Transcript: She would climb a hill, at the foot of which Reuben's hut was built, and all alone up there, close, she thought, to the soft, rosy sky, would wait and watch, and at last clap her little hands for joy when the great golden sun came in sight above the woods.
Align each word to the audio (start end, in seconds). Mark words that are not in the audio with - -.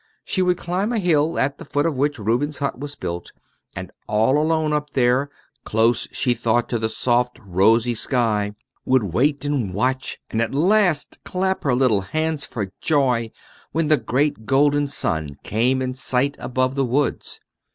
She 0.23 0.41
would 0.41 0.57
climb 0.57 0.91
a 0.91 0.97
hill, 0.97 1.37
at 1.37 1.59
the 1.59 1.63
foot 1.63 1.85
of 1.85 1.95
which 1.95 2.17
Reuben's 2.17 2.57
hut 2.57 2.79
was 2.79 2.95
built, 2.95 3.33
and 3.75 3.91
all 4.07 4.39
alone 4.41 4.73
up 4.73 4.89
there, 4.93 5.29
close, 5.63 6.07
she 6.11 6.33
thought, 6.33 6.67
to 6.69 6.79
the 6.79 6.89
soft, 6.89 7.37
rosy 7.45 7.93
sky, 7.93 8.55
would 8.83 9.13
wait 9.13 9.45
and 9.45 9.75
watch, 9.75 10.17
and 10.31 10.41
at 10.41 10.55
last 10.55 11.19
clap 11.23 11.63
her 11.65 11.75
little 11.75 12.01
hands 12.01 12.45
for 12.45 12.71
joy 12.81 13.29
when 13.73 13.89
the 13.89 13.97
great 13.97 14.47
golden 14.47 14.87
sun 14.87 15.37
came 15.43 15.83
in 15.83 15.93
sight 15.93 16.35
above 16.39 16.73
the 16.73 16.83
woods. 16.83 17.39